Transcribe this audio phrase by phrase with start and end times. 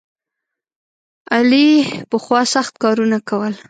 [1.35, 1.67] علي
[2.11, 3.53] پخوا سخت کارونه کول.